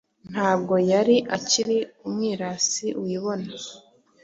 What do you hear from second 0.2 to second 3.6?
Ntabwo yari akiri umwirasi wibona,